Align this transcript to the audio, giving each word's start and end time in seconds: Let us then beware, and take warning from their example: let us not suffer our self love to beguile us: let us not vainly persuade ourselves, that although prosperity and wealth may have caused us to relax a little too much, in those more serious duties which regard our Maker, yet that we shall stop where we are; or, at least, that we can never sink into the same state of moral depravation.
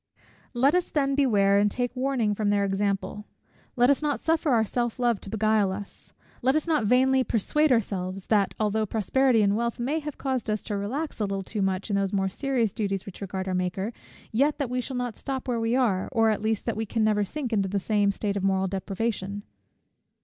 Let 0.55 0.73
us 0.73 0.89
then 0.89 1.13
beware, 1.13 1.59
and 1.59 1.69
take 1.69 1.95
warning 1.95 2.33
from 2.33 2.49
their 2.49 2.65
example: 2.65 3.27
let 3.75 3.87
us 3.91 4.01
not 4.01 4.19
suffer 4.19 4.49
our 4.49 4.65
self 4.65 4.97
love 4.97 5.21
to 5.21 5.29
beguile 5.29 5.71
us: 5.71 6.11
let 6.41 6.55
us 6.55 6.65
not 6.65 6.85
vainly 6.87 7.23
persuade 7.23 7.71
ourselves, 7.71 8.25
that 8.25 8.55
although 8.59 8.87
prosperity 8.87 9.43
and 9.43 9.55
wealth 9.55 9.77
may 9.79 9.99
have 9.99 10.17
caused 10.17 10.49
us 10.49 10.63
to 10.63 10.75
relax 10.75 11.19
a 11.19 11.25
little 11.25 11.43
too 11.43 11.61
much, 11.61 11.91
in 11.91 11.95
those 11.97 12.13
more 12.13 12.29
serious 12.29 12.73
duties 12.73 13.05
which 13.05 13.21
regard 13.21 13.47
our 13.47 13.53
Maker, 13.53 13.93
yet 14.31 14.57
that 14.57 14.71
we 14.71 14.81
shall 14.81 15.13
stop 15.13 15.47
where 15.47 15.59
we 15.59 15.75
are; 15.75 16.09
or, 16.11 16.31
at 16.31 16.41
least, 16.41 16.65
that 16.65 16.75
we 16.75 16.87
can 16.87 17.03
never 17.03 17.23
sink 17.23 17.53
into 17.53 17.69
the 17.69 17.77
same 17.77 18.11
state 18.11 18.35
of 18.35 18.43
moral 18.43 18.67
depravation. 18.67 19.43